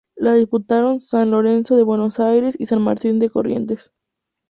[0.15, 3.91] La disputaron San Lorenzo de Buenos Aires y San Martín de Corrientes.